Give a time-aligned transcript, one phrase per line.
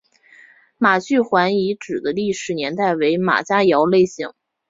[0.79, 4.33] 马聚垣遗址的历史年代为马家窑类型。